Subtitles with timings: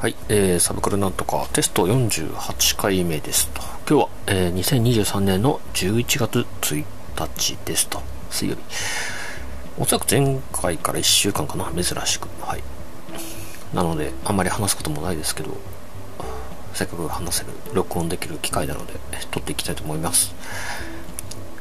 [0.00, 3.60] はい、えー、サブカルなんとかテスト48回目ですと。
[3.60, 6.84] 今日は、えー、2023年の11月1
[7.18, 8.00] 日ですと。
[8.30, 8.62] 水曜日。
[9.76, 12.28] おそらく前回から1週間かな、珍しく。
[12.40, 12.62] はい。
[13.74, 15.50] なので、あんまり話すこともないですけど、
[16.74, 18.92] せっかく話せる、録音できる機会なので、
[19.32, 20.32] 撮っていきたいと思います。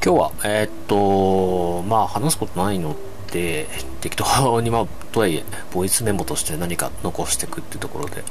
[0.05, 2.95] 今日は、えー、っと、まあ、話すことないの
[3.37, 3.67] で、
[4.01, 8.23] 適当に、まあ、とはいえ、ボイスメモとして何か残していくっていうところで、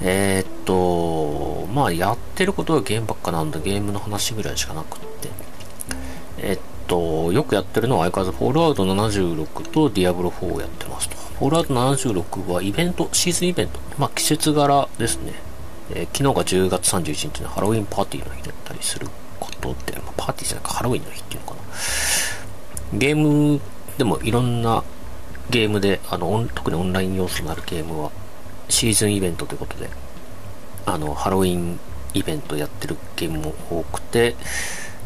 [0.00, 5.28] えー、っと、まあ、やってることはゲームばっかなんで、ゲームの話ぐらいしかなくって、
[6.38, 11.16] え、っと、よくやってるのは相変わらず、フォールアウト76とディアブロ4をやってますと。
[11.16, 15.32] フォールアウト76はイベント、シーズンイベント、まあ、季節柄ですね。
[15.90, 19.08] えー、昨日が10月31日のハロウィンパーティーの日だったりする
[19.40, 22.98] ことで、まあ、パーティーじゃないか、ハロウィンの日っていうのかな。
[22.98, 23.60] ゲーム
[23.98, 24.84] でもいろんな
[25.50, 28.10] ゲームで、あの、特にオンライン要素のあるゲームは、
[28.68, 29.88] シーズンイベントということで、
[30.86, 31.78] あの、ハロウィン
[32.14, 34.34] イベントやってるゲームも多くて、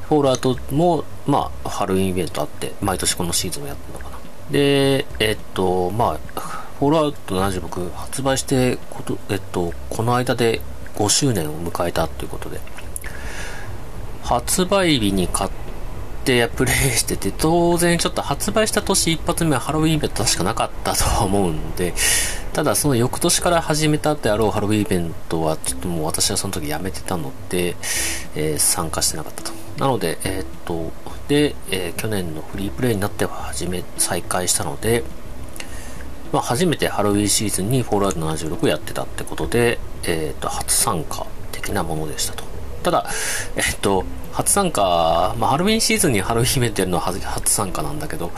[0.08, 4.18] フォールアウトも、まあ、ハロウィンイベントあって、毎年このシーズンをやってるのかな。
[4.50, 6.40] で、えっと、まあ、
[6.78, 10.60] フォールアウト76発売してこと、えっと、この間で
[10.96, 12.60] 5周年を迎えたということで、
[14.22, 15.50] 発売日に買っ
[16.20, 21.94] ってプレイしてて、当然ちょっと発売した年一発目はハロウィンイベント確かなかったとは思うんで、
[22.52, 27.76] ただその翌年から始めたであろうハロウィンイベントはちょっともう私はその時やめてたので、
[28.36, 29.52] えー、参加してなかったと。
[29.78, 30.92] なので、えー、っと、
[31.28, 35.04] で、えー、去年のフリープレイになっては始め、再開したので、
[36.32, 42.49] まあ、初めてハロウィンシーズンにフォールアウト76やってたってことで、えっと、初参加的なものでしたと。
[42.82, 43.06] ただ、
[43.56, 48.30] えっと、初参加、まあ、ハロウィンシーズンにハロウィンイベントやるのは初参加なんだけど、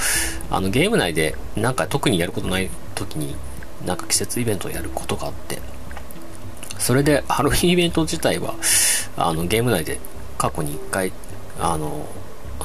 [0.50, 3.36] あの、ゲーム内で、なんか特にやることない時に、
[3.84, 5.60] なんか季節イベントをやることがあって、
[6.78, 8.54] それでハロウィンイベント自体は、
[9.16, 10.00] あの、ゲーム内で
[10.38, 11.12] 過去に一回、
[11.60, 12.06] あの、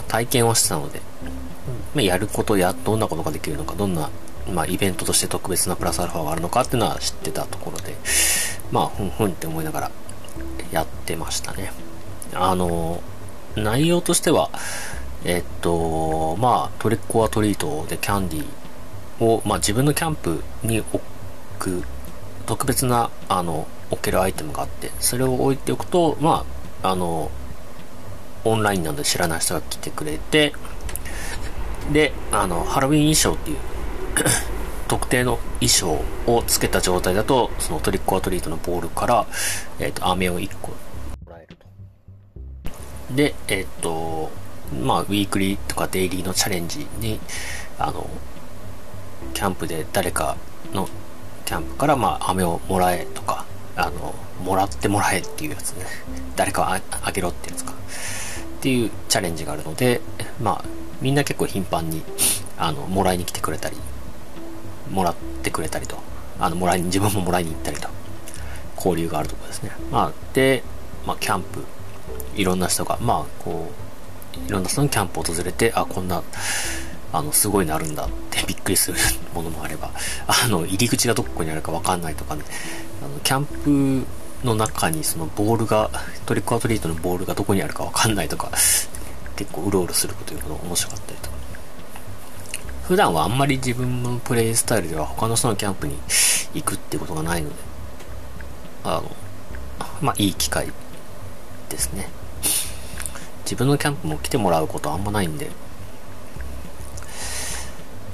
[0.08, 1.02] 体験をしてたので、
[1.94, 4.10] まあ、やることや、どんなことができるのか、どんな、
[4.52, 7.96] まあ、イベントとして特別なプラスアルファがあるのかっていうのは知ってたところで、
[8.72, 9.92] まあ、ふんふんって思いながら
[10.72, 11.72] やってましたね。
[12.34, 13.02] あの、
[13.56, 14.50] 内容としては、
[15.25, 21.00] えっと、まあ、トリックオアトリートでキャンディーを、まあ、自分のキャンプに置
[21.59, 21.84] く
[22.46, 26.46] 特別な、あの、置けるアイテムがあって、それを置いておくと、ま
[26.84, 27.31] あ、あの、
[28.46, 30.54] オンラインなので知らない人が来てくれて、
[31.92, 33.58] で、あの、ハロウィン衣装っていう
[34.88, 39.28] 特定の衣装をつけた状態だと、そのトリックアトリートのボールから、
[39.80, 40.75] えっ、と、飴を1個も
[41.30, 44.30] らえるとで、えっと、
[44.84, 47.20] まあ、ウィークリーとかデイリーのチャレンジに、
[47.80, 48.08] あの、
[49.34, 50.38] キャンプで誰か
[50.74, 50.88] の
[51.46, 55.86] キャンプから、まあ、飴をもらえとか、あの、もらってもらえっていうやつね。
[56.36, 57.74] 誰かああげろってやつか。
[57.74, 57.75] っ
[58.62, 60.02] ていうチャレンジがあるので、
[60.42, 60.66] まあ、
[61.02, 62.04] みんな結構頻繁に、
[62.58, 63.78] あの、もらいに来てくれたり、
[64.92, 65.98] もらってくれたりと、
[66.40, 67.90] あの、もらいに、自分ももらいに行ったりと、
[68.75, 69.72] 交流があるところですね。
[69.92, 70.64] まあ、で、
[71.06, 71.64] まあ、キャンプ
[72.36, 73.70] いろんな人が、まあ、こ
[74.46, 76.22] う、いろんな人のキャンプを訪れて、あ、こんな、
[77.12, 78.98] あの、すごいのあるんだって びっくりする
[79.34, 79.92] ものもあれば、
[80.28, 82.44] あの、入り口がどこにあるかわかんないとかね、
[83.04, 85.90] あの、キャンプの中にそのボールが、
[86.25, 88.52] トリックアトリートのボールがどこにあるかわかんないとか、
[89.36, 91.38] 結構うろうろするこというのが面白かったりとか。
[92.88, 95.98] 普段はあんまり自分のプレイスタイルでは他の人のキャンプに
[96.53, 97.56] 行くってことがないので、
[98.86, 99.12] あの、
[100.02, 100.72] まあ、いい機会
[101.68, 102.08] ですね。
[103.44, 105.50] 自分のキャンプも来てもらうことあんまないんで、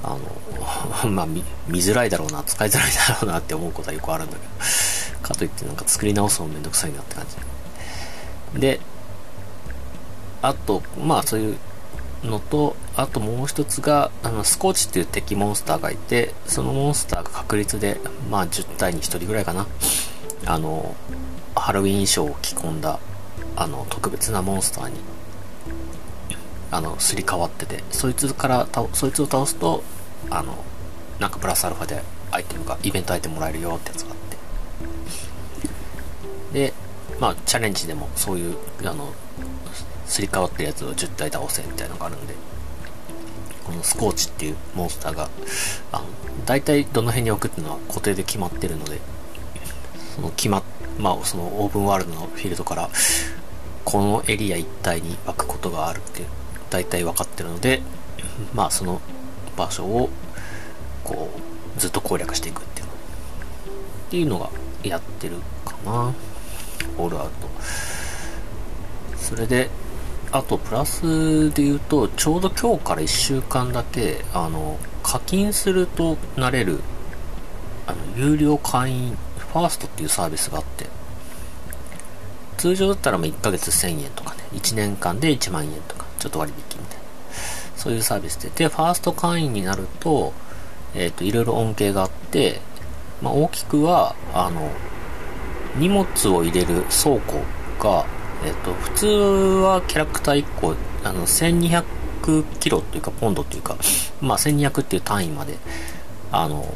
[0.02, 0.18] あの、
[1.08, 7.24] まあ見、見づらいだろうな、使いづらいだろうなって思うことはよくあるんだけど、かといってなんか作り直すのめんどくさいなって感
[8.54, 8.60] じ。
[8.60, 8.80] で、
[10.42, 11.58] あと、まあそういう
[12.24, 18.00] のと、あともう一つが、あの、スコーチっていう敵モンスターがいて、そのモンスターが確率で、
[18.30, 19.66] まあ10体に1人ぐらいかな、
[20.46, 20.94] あの、
[21.54, 22.98] ハロウィン衣装を着込んだ、
[23.56, 24.94] あの、特別なモンスターに、
[26.70, 29.82] あの、すり替わってて、そいつから、そいつを倒すと、
[30.30, 30.56] あの、
[31.20, 34.16] なんかプラスアルファでアイテムが、イベントアイテムもらえるよってやつがあっ
[36.52, 36.58] て。
[36.58, 36.72] で、
[37.20, 39.12] まあ、チャレンジでもそういう、あの、
[40.06, 42.34] すり替わってるやつを10体倒せみたいなのがあるんで、
[43.64, 45.30] このスコーチっていうモンスターが、
[45.92, 46.04] あの、
[46.44, 49.00] 大体どの辺に置くっていうのは固定で決まってるので、
[50.14, 50.62] その決まっ、
[50.98, 52.90] まあ、そのオープンワールドのフィールドから、
[53.84, 56.28] このエリア一帯に湧くことがあるっていう、
[56.70, 57.82] 大体分かってるので、
[58.54, 59.00] まあ、その
[59.56, 60.10] 場所を、
[61.02, 61.30] こ
[61.76, 62.86] う、ずっと攻略していくっていう。
[62.86, 62.90] っ
[64.10, 64.50] ていうのが、
[64.82, 66.12] やってるかな。
[66.98, 67.32] オールアウト。
[69.16, 69.70] それで、
[70.34, 76.80] あとプラスで言うと、ちょうど今日から1週間だけ、あの、課金するとなれる、
[77.86, 80.86] あの、有料会員、ファーストっていうサービスがあって、
[82.56, 87.04] 通常だったら1ヶ月1000円とかね、1年間で1万円とか、ちょっと割引みたいな。
[87.76, 88.50] そういうサービスで。
[88.50, 90.32] で、ファースト会員になると、
[90.96, 92.60] えっ、ー、と、いろいろ恩恵があって、
[93.22, 94.68] まあ、大きくは、あの、
[95.76, 97.40] 荷物を入れる倉庫
[97.78, 98.04] が、
[98.44, 101.84] えっ、と、普通はキャラクター1個、あの、1200
[102.60, 103.76] キロというか、ポンドというか、
[104.20, 105.56] まあ、1200っていう単位まで、
[106.30, 106.74] あの、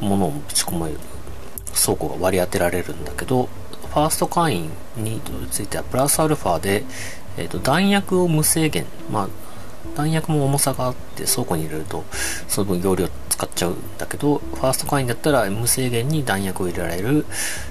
[0.00, 0.98] 物をぶち込める
[1.74, 3.48] 倉庫が割り当てられるんだけど、
[3.90, 5.20] ファースト会員に
[5.50, 6.84] ついてはプラスアルファで、
[7.36, 9.28] えっ、と、弾薬を無制限、まあ、
[9.96, 12.04] 弾薬も重さがあって倉庫に入れると
[12.48, 17.24] その分容量使っちゃうんだけどファースト会員だったら無制限に弾薬を入れられる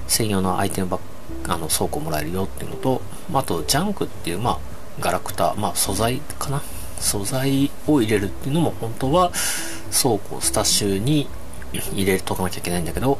[0.06, 1.00] 専用のアイテムバッ
[1.48, 4.58] あの倉庫もらえるよっていうのとあとジャンクっていうまあ
[5.00, 6.62] ガラクタまあ素材かな？
[6.98, 9.32] 素材を入れるっていうのも本当は
[9.90, 11.28] 倉庫スタッシュに
[11.72, 13.18] 入れとかなきゃいけないんだけど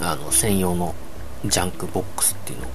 [0.00, 0.94] あの専用の
[1.44, 2.70] ジャンクボックスっていうのを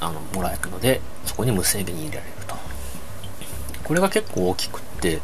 [0.00, 2.54] あのもらえるのでそこに無制限に入れられると。
[3.82, 5.16] これが結構大きくって、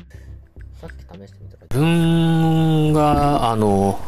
[0.81, 4.01] さっき試してみたら、分が、あの、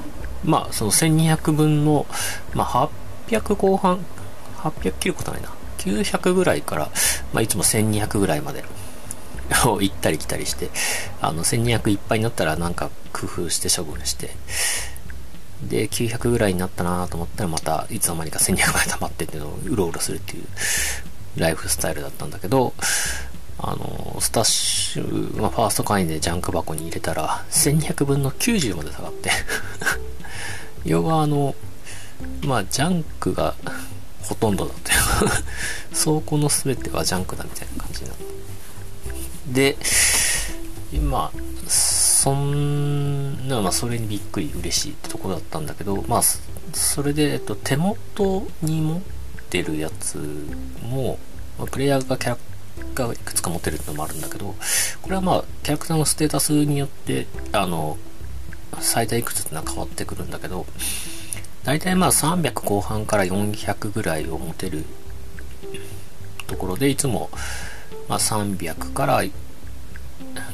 [0.44, 2.06] まあ、その1200分の、
[2.54, 2.90] まあ、
[3.28, 4.04] 800後半、
[4.58, 5.52] 800切ることないな。
[5.78, 6.90] 900ぐらいから、
[7.32, 8.64] まあ、いつも1200ぐらいまで
[9.66, 10.70] を行ったり来たりして、
[11.20, 14.30] あの、1200いっぱいになったらなんか工夫して処分して、
[15.62, 20.44] で、900ぐらいになったなと思ったらまたいつの間にか1200まで溜まってっていうのをうろうろするっていう
[21.36, 22.74] ライフスタイルだったんだけど、
[23.60, 29.30] あの、スタッシュ、まあ、ファースト会員でジャンク箱に入れたら、1200分の90まで下がって
[30.88, 31.54] 要はあの、
[32.44, 33.54] まあ、ジャンクが
[34.22, 39.52] ほとんどだという倉庫の全てはジャンクだみたいな感じになった。
[39.52, 39.76] で、
[40.92, 41.30] 今、
[41.66, 49.00] そんな、まあ、それにびっくり嬉しいってとこだったんだけど、まあ、それで、えっと、手元に持っ
[49.50, 50.18] てるやつ
[50.82, 51.18] も、
[51.58, 52.38] まあ、プレイヤーがキャラ
[53.06, 54.54] がいくつか持ってるってのもあるんだけど、
[55.02, 57.98] これはまあ、キャラクターのステータスによって、あの、
[58.80, 60.66] 最大いくつってのは変わってくるんだけど、
[61.64, 64.84] 大体まあ300後半から400ぐらいを持てる
[66.48, 67.30] ところで、いつも、
[68.08, 69.22] まあ、300から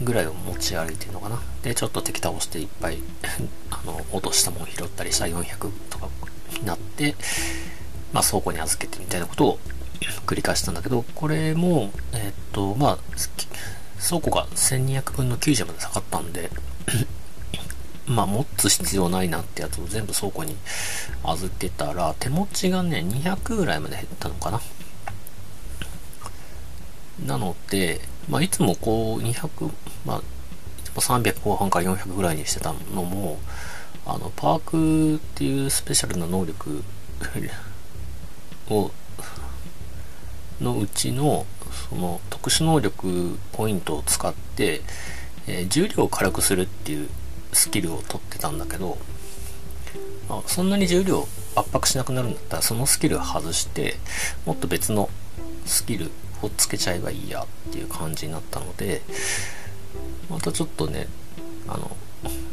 [0.03, 1.41] ぐらいを持ち歩いてるのかな。
[1.63, 2.99] で、ちょっと敵倒していっぱい
[3.71, 6.09] あの、落としたもん拾ったりしたら400とか
[6.61, 7.15] になって、
[8.13, 9.59] まあ、倉庫に預けてみたいなことを
[10.27, 12.99] 繰り返したんだけど、これも、えー、っと、まあ、
[14.07, 16.51] 倉庫が1200分の90まで下がったんで
[18.07, 20.57] まあ、持つ必要ないなってやつを全部倉庫に
[21.23, 24.61] 預けたら、手持ちがね、200ぐらいまで減ったのかな。
[27.27, 29.71] なので、まあ、いつもこう、200、
[30.05, 30.23] まあ、
[31.01, 33.39] 300後半から400ぐらいにしてたのも、
[34.07, 36.83] あの、パークっていうスペシャルな能力
[38.69, 38.91] を
[40.61, 41.47] のうちの
[41.91, 44.83] その特殊能力ポイントを使って、
[45.47, 47.09] えー、重量を軽くするっていう
[47.55, 48.99] スキルを取ってたんだけど、
[50.29, 53.97] あ、そんなに重量圧迫しなくなるんだったらそのスキルを外して
[54.45, 55.09] もっと別の
[55.65, 56.11] スキル
[56.43, 59.03] をつけちゃえばいいやっていう感じになったので
[60.29, 61.07] またちょっとね
[61.69, 61.97] あの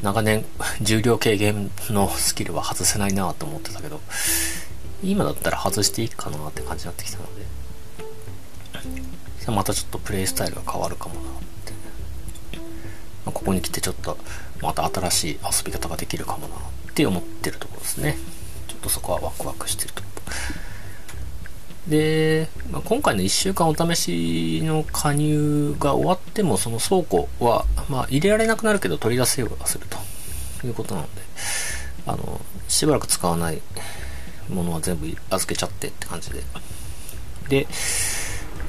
[0.02, 0.46] 長年
[0.82, 4.02] 重量軽減のスキルは外せないなと思ってたけど
[5.04, 7.42] 今だったら外していいかなって感じになってきたので
[9.52, 11.22] またちょっとプレイスタイルが変わるかもな、
[13.26, 14.18] ここに来てちょっと
[14.62, 16.60] また新しい遊び方ができるかもなっ
[16.94, 18.18] て思ってるところですね。
[18.68, 20.04] ちょっとそこはワクワクしてると
[21.88, 29.98] で、まあ、今回の1週間お試しの加入が終わってもその倉庫は、まあ、入れられなくなるけど取り出せようがすると。
[30.68, 31.22] いうことなので
[32.06, 33.62] あのしばらく使わない
[34.50, 36.44] ものは全部預けちゃってって感じで。
[37.50, 37.68] で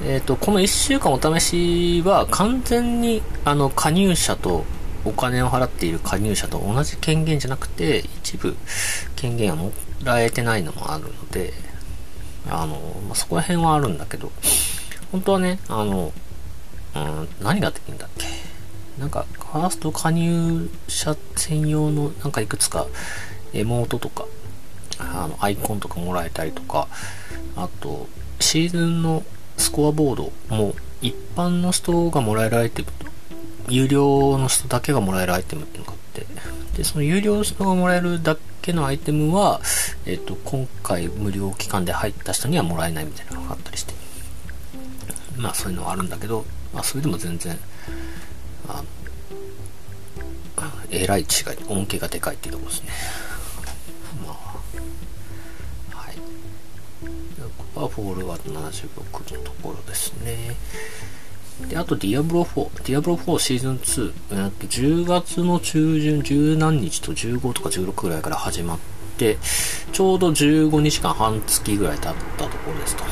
[0.01, 4.65] えっ、ー、と、この1週間お試しは完全にあの加入者と
[5.05, 8.55] お金を払っている加入者と同じ権限じゃなくて、一部
[9.15, 9.71] 権限がも
[10.03, 11.53] らえてないのもあるので、
[12.49, 12.75] あの、
[13.07, 14.31] まあ、そこら辺はあるんだけど、
[15.11, 16.11] 本当はね、あの、
[16.95, 18.27] うん、何ができるんだっけ？
[18.99, 22.85] なんか、ファースト加入者専用のなんかいくつか
[23.53, 24.25] エモートとか、
[24.99, 26.87] あの、アイコンとかもらえたりとか、
[27.55, 28.07] あと、
[28.39, 29.23] シーズンの
[29.57, 32.93] スコアボードも一般の人がもらえるアイテムと、
[33.69, 36.25] 有料の人だけがもらえるアイテムっていうのがあって、
[36.77, 39.61] で、その有料人がもらえるだけのアイテムは、
[40.05, 43.93] えっ、と、今回無料期間で入った人にはもらえないみたいなのがあったりして。
[45.37, 47.57] まあそういうのはあるんだけど、まあそれでも全然、
[48.67, 48.83] あ
[50.91, 51.27] えらい違い、
[51.67, 52.89] 恩恵がでかいっていうところですね。
[57.83, 60.55] ここはフォールアウト76のところですね。
[61.67, 62.85] で、あと、ディアブロ4。
[62.85, 64.13] ディアブロ4シーズン2。
[64.45, 68.79] えっと、10月の中旬、10何日と15とか16ぐらいから始まっ
[69.17, 69.37] て、
[69.91, 73.03] ちょうど15日間半月ぐらい経ったところですと。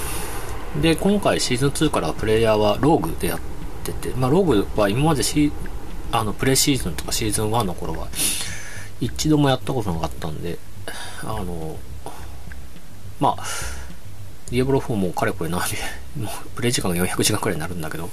[0.81, 3.39] で、今回シーズン2からプレイヤーはローグでやっ
[3.83, 5.51] てて、まあ、ローグは今までシ
[6.11, 8.07] あの、プレシーズンとかシーズン1の頃は、
[8.99, 10.57] 一度もやったことなかったんで、
[11.23, 11.77] あの、
[13.19, 13.43] まあ、
[14.51, 15.61] ディアブロ4もかれこれ何
[16.19, 18.09] もうプレイ時間が400時間くらいになるんだけど、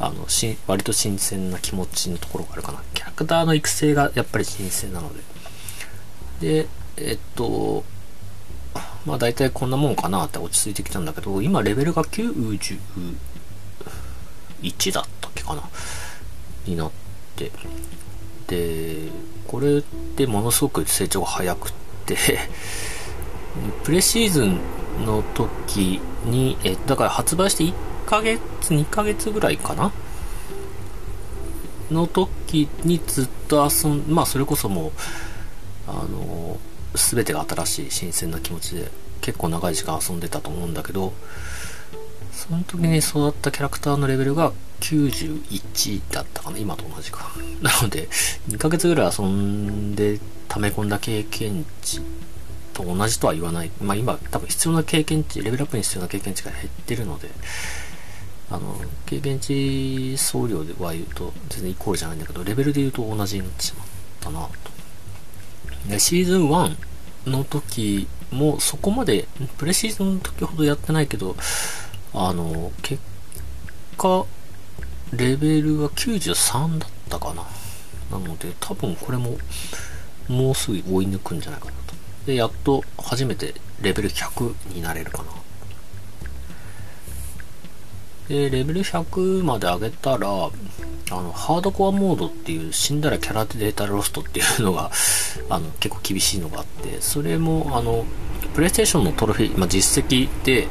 [0.00, 2.82] あの、し割と新鮮な気持ちのところがあるかな。
[2.94, 5.10] キャラクターの育成がやっぱり新鮮なの
[6.40, 6.64] で。
[6.64, 7.84] で、えっと、
[9.04, 12.78] まあ大体こんなもんかなって落ち着いてきたんだけど、今レベルが91
[14.92, 15.62] だったっけかな？
[16.66, 16.90] になっ
[17.36, 17.50] て
[18.46, 19.10] で
[19.46, 21.72] これってものすごく成長が早くっ
[22.04, 22.16] て
[23.84, 24.60] プレシーズン
[25.04, 27.72] の時にえだから発売して1
[28.06, 28.40] ヶ月
[28.70, 29.92] 2ヶ月ぐらいかな？
[31.90, 34.92] の時にずっと遊んまあそれこそもう
[35.86, 36.58] あの
[36.94, 38.90] 全てが新しい新鮮な気持ちで
[39.20, 41.12] 結構長い時間遊んでたと思うんだけど
[42.32, 47.32] その時に育ったキャラクターのレベルが91だったかな今と同じか。
[47.60, 48.08] なので、
[48.48, 52.00] 2ヶ月ぐらい遊んで溜め込んだ経験値
[52.78, 53.70] と同じとは言わない。
[53.80, 57.28] まあ今多分必要な経験値、レベルアップに必要な経験値が減ってるので、
[58.50, 63.86] あの、経験値総量では言うと全然イコールじゃないんだけど、レベルで言うと同じになってしまっ
[64.20, 65.90] たなと。
[65.90, 66.76] で、シーズン1
[67.26, 69.26] の時もそこまで、
[69.58, 71.36] プレシーズンの時ほどやってないけど、
[72.14, 73.02] あの、結
[73.96, 74.24] 果、
[75.12, 77.44] レベルは93だったかな。
[78.10, 79.36] なので、多分これも、
[80.28, 81.72] もうすぐ追い抜くんじゃないかな。
[82.28, 85.24] で、やっと初めてレベル100になれるかな。
[88.28, 94.90] で、レベル100まで上げたら、あの、ハードコアモードっていう死んだらキャラデータロストっていうのが、
[95.48, 98.04] あの、結構厳しいのがあって、それも、あの、
[98.54, 100.68] プレイステーションのトロフィー、まあ、実績で、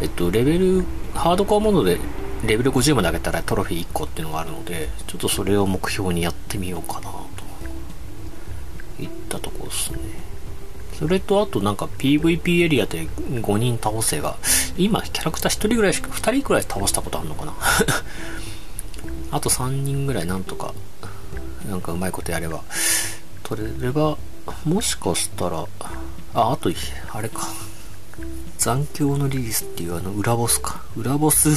[0.00, 0.84] えっと、レベル、
[1.14, 2.00] ハードコアモードで
[2.44, 7.20] レベル50まで上げたらトロフィー1個っていうのがあるので、ちょっとそれを目標にやってみようかなと
[9.00, 10.31] いったとこですね。
[11.02, 14.36] それとあとなんか PVP エリアで5人倒せば、
[14.78, 17.54] 今キャラクター1人ぐらいしか、2人ぐらい倒したことあるのかな？
[19.32, 20.72] あと3人ぐらいなんとか、
[21.68, 22.62] なんかうまいことやれば、
[23.42, 24.16] 取れれば、
[24.64, 25.66] もしかしたら、
[26.34, 26.70] あ、あと、
[27.10, 27.48] あれか。
[28.58, 30.82] 残響のリリースっていうあの裏ボスか。
[30.96, 31.52] 裏ボス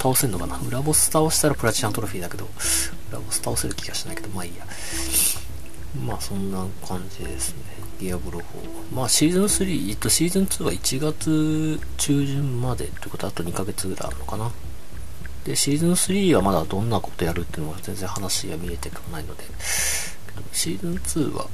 [0.00, 0.56] 倒せんのかな？
[0.58, 2.48] 裏ボス倒したらプラチナトロフィーだけど、
[3.10, 4.64] 裏ボス倒せる気がしないけど、まあいいや。
[6.06, 7.81] まあそんな感じですね。
[8.02, 8.42] ディアブロ4。
[8.94, 14.50] まあシーズン3、えっとシーズン2は1月中旬までということはあと2ヶ月ぐらいあるのかな。
[15.44, 19.44] で、シーズン3はまだどんなことやるっていうのが全然話が見えてこないので、
[20.52, 21.46] シーズン2は、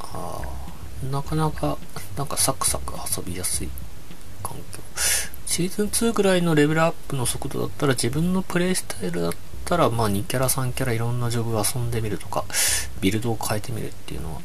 [0.00, 1.78] ああ、なかなか、
[2.16, 3.68] なんかサクサク遊びやすい
[4.42, 4.80] 環境。
[5.46, 9.32] シーズン2ぐらいのレベルアップの速度だったら自分のプレイスタイルだっ
[9.64, 12.44] たら、まあ2キャラ3キャラいろんなジョブ遊んでみるとか、
[13.00, 14.40] ビルドを変えてみるっていうのは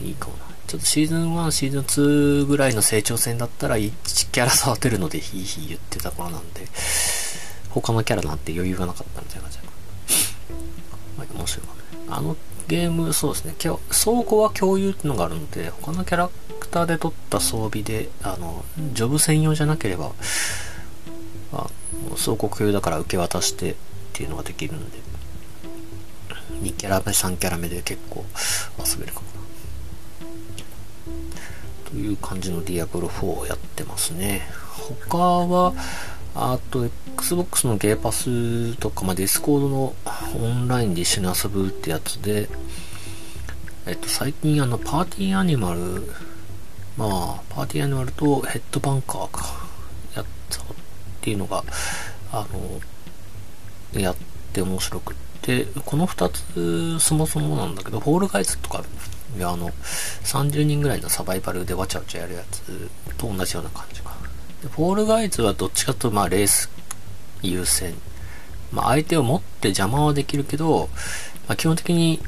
[0.00, 0.44] いいかもな。
[0.66, 3.92] ちょっとシーズン1、シーズン2ぐらいの成長戦だったら1
[4.32, 6.66] キャラ触ってるのでヒーヒー言ってた頃なんで、
[7.70, 9.70] 他のキャラなんて余裕がなかったみたいな感じだか
[11.18, 11.26] ら。
[11.26, 11.80] ま面白いかね。
[12.08, 12.36] あの
[12.68, 20.10] ゲーム、そうですね、今日倉庫は共有っていうのがあるので、他のキャラクターで撮った装備で、あの、ジョブ専用じゃなければ、
[21.52, 21.70] あ
[22.22, 23.74] 倉庫共有だから受け渡してっ
[24.12, 24.98] ていうのができるんで、
[26.62, 28.24] 2キャラ目、3キャラ目で結構
[28.84, 29.45] 遊べるかもな。
[31.96, 34.42] という感じのディアブロ4をやってますね。
[35.08, 35.72] 他は、
[36.34, 39.94] あと、Xbox のゲーパスとか、まあ、 Discord の
[40.38, 42.50] オンラインで一緒に遊ぶってやつで、
[43.86, 46.02] えっと、最近あの、パーティーアニマル、
[46.98, 49.66] まあ、パーティーアニマルとヘッドバンガーか、
[50.14, 50.64] やったっ
[51.22, 51.64] ていうのが、
[52.30, 52.46] あ
[53.94, 54.16] の、やっ
[54.52, 58.84] て面白くって、この二つ、そもそもなんだけど、フォールガイズとか、
[59.40, 59.70] や、あの、
[60.24, 62.62] 30人ぐらいのサバイバルでわちゃわちゃやるやつ
[63.16, 64.14] と同じような感じか。
[64.62, 66.70] でフォールガイズはどっちかというと、まあ、レース
[67.42, 67.94] 優先。
[68.72, 70.88] まあ、相手を持って邪魔はできるけど、
[71.46, 72.20] まあ、基本的に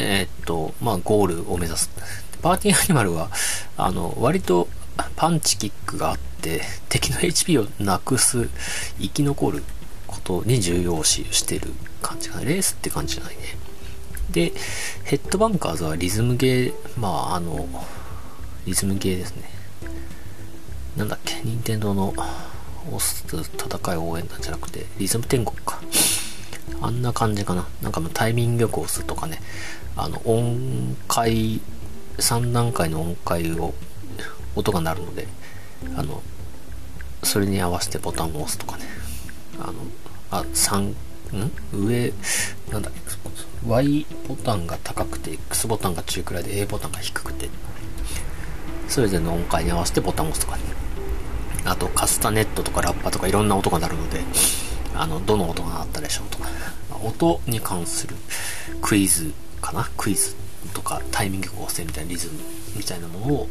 [0.00, 1.90] えー、っと、まあ、ゴールを目指す。
[2.40, 3.30] パーティーアニマルは、
[3.76, 4.66] あの、割と
[5.14, 8.48] パンチキックがあって、敵の HP をなくす、
[8.98, 9.62] 生き残る
[10.06, 12.44] ことに重要視してる感じかな。
[12.46, 13.42] レースって感じじゃないね。
[14.30, 14.52] で、
[15.04, 17.68] ヘッドバンカーズはリズムゲー、まあ、あの、
[18.66, 19.50] リズムゲーですね。
[20.96, 22.14] なんだっけ、任天堂の
[22.88, 25.80] 押す戦い応援団じゃなくて、リズム天国か。
[26.80, 27.66] あんな感じかな。
[27.82, 29.40] なんかもうタイミングよく押すとかね、
[29.96, 31.60] あの、音階、
[32.18, 33.74] 3段階の音階を、
[34.54, 35.28] 音が鳴るので、
[35.96, 36.22] あの、
[37.22, 38.84] それに合わせてボタンを押すとかね。
[39.58, 39.74] あの、
[40.30, 40.94] あ、3、
[41.36, 41.52] ん？
[41.72, 42.12] 上、
[42.70, 43.00] なんだっけ、
[43.66, 47.48] Y ボタンが高くて、X ボタンが中くらいで A ボタンが低くて、
[48.88, 50.62] それぞれの音階に合わせてボタンを押すとかね。
[51.64, 54.20] あと、カスタネットとかラッパとかいろんな音が鳴るので、
[54.94, 56.48] あの、どの音が鳴ったでしょうとか、
[57.04, 58.16] 音に関する
[58.80, 59.88] クイズかな？
[59.96, 60.34] クイズ
[60.74, 62.34] とかタイミング構成みたいなリズム
[62.76, 63.48] みたいなものを、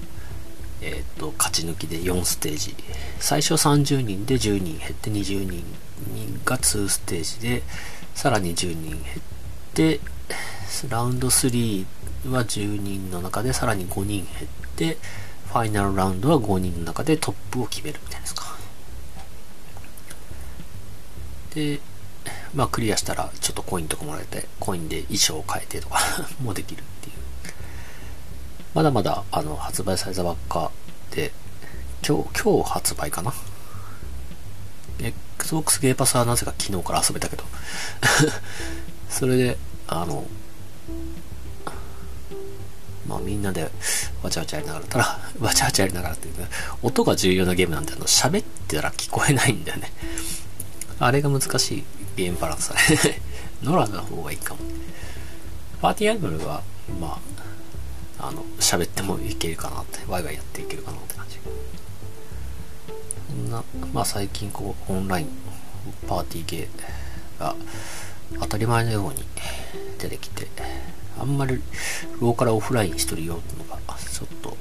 [0.81, 2.75] えっ、ー、と、勝ち抜きで4ステージ。
[3.19, 5.63] 最初30人で10人減って20人
[6.45, 7.63] が2ステージで、
[8.15, 9.03] さらに10人減っ
[9.73, 9.99] て、
[10.89, 11.85] ラウンド3
[12.31, 14.25] は10人の中でさらに5人減っ
[14.75, 14.97] て、
[15.47, 18.55] ファイナルラウンドは5人の中でトップを決めるみたいですか。
[21.55, 21.79] で、
[22.53, 25.99] まあクリアしたらちょっとコインとかもらえて、コインで衣装を変えてとか
[26.41, 27.15] もできるっていう。
[28.73, 30.71] まだまだあの発売されたばっか
[31.11, 31.31] で、
[32.07, 33.33] 今日、今日発売かな
[34.99, 37.43] ?Xbox ゲーパスはなぜか昨日から遊べたけど
[39.09, 40.25] それで、あの、
[43.07, 43.69] まあみんなで
[44.21, 46.43] わちゃわちゃやりながら、ただ、 わちゃわちゃやりながらっていうか、
[46.83, 49.91] 音が重要なゲームなんで、あの、喋ってたら聞こえないんだよね。
[50.99, 51.83] あれが難しい
[52.15, 52.75] ゲームバランスだ
[53.09, 53.21] ね。
[53.63, 54.59] ノラの方がいいかも。
[55.81, 56.61] パーティーアイドルは、
[56.99, 57.19] ま
[58.19, 61.39] あ、あの、喋ってもいけるかなって、ワイワイやっていけるかなって感じ。
[63.49, 65.29] な、まあ最近こう、オンライン、
[66.07, 67.55] パーティーゲーが
[68.39, 69.23] 当たり前のように
[69.97, 70.47] 出てきて、
[71.19, 71.61] あんまり
[72.19, 74.55] ローカルオフラインしとるよのが、ちょっと、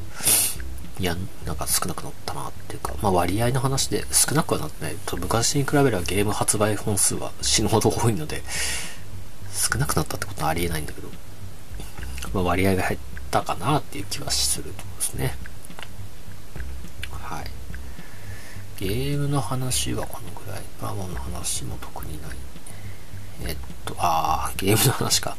[0.99, 8.43] いや、なんか少なくなったなっていうか、まあ割合の話で少なくはなってないと、昔に比べればゲーム発売本数は死ぬほど多いので、
[9.53, 11.09] 少なくなったってことはありえないんだけど、
[12.33, 13.01] まあ割合が減っ
[13.31, 15.37] たかなっていう気はするところですね。
[17.13, 17.45] はい。
[18.81, 20.63] ゲームの話はこのぐらい。
[20.81, 22.31] バーモンの話も特にない。
[23.99, 25.37] あー、ゲームの話か。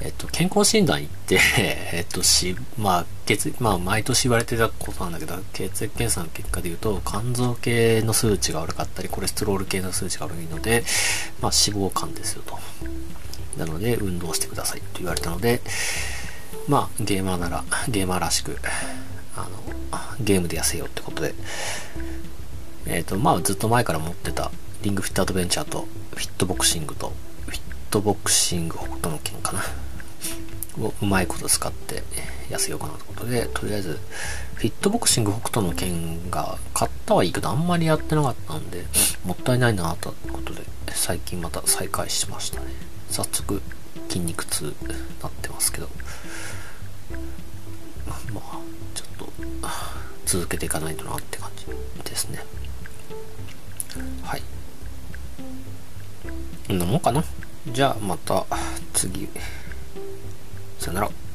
[0.00, 1.40] えっと、健康診断行って、
[1.92, 10.84] えっと、し、まあ、血、まあ、毎年言われてたことなんだけど、血液検査の結果で言うと、肝臓系の数値が悪かったり、コレステロール系の数値が悪いので、
[11.40, 12.58] まあ、脂肪肝ですよと。
[13.58, 15.60] なので、運動してくださいと言われたので、
[16.68, 18.56] まあ、ゲーマーなら、ゲーマーらしく、
[19.36, 19.48] あの、
[20.20, 21.34] ゲームで痩せようってことで、
[22.86, 27.12] えっ、と、まあ、ずっと前から持ってた、リングフィットアドベンチャーと、フィットボクシングと、
[27.88, 29.62] ットボクシング北斗の拳かな。
[30.80, 32.04] をうまいこと使って
[32.50, 33.98] 痩せようかなということで、とりあえず、
[34.54, 38.84] フィットボクシング北斗の剣が買ったはいいけど、あんまりやってなかったんで、
[39.24, 42.66] もったいないなということで、最近また再開しましたね。
[43.10, 43.60] 早速、
[44.08, 44.74] 筋肉痛
[45.22, 45.88] なってますけど、
[48.32, 48.58] まあ、
[48.94, 49.32] ちょっと、
[50.26, 51.64] 続けていかないとなって感じ
[52.04, 52.44] ですね。
[54.22, 54.42] はい。
[56.68, 57.24] こんなもんかな。
[57.72, 58.46] じゃあまた
[58.92, 59.28] 次。
[60.78, 61.27] さよなら。